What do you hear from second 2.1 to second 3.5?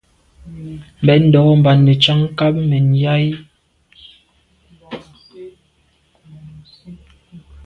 nka menya yi.